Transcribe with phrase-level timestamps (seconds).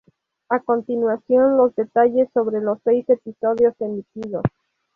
[0.49, 4.41] A continuación, los detalles sobre los seis episodios emitidos.